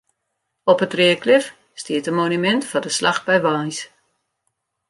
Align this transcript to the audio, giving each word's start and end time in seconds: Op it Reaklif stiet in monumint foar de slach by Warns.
Op 0.71 0.81
it 0.85 0.93
Reaklif 0.99 1.45
stiet 1.81 2.07
in 2.09 2.17
monumint 2.19 2.63
foar 2.69 2.83
de 2.85 2.91
slach 2.97 3.21
by 3.27 3.37
Warns. 3.45 3.79